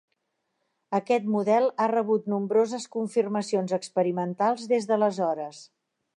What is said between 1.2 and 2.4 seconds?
model ha rebut